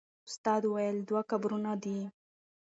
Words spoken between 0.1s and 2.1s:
استاد وویل چې دوه قبرونه دي.